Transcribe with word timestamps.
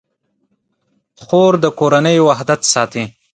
خور 1.23 1.53
د 1.63 1.65
کورنۍ 1.79 2.17
وحدت 2.27 2.61
ساتي. 2.73 3.03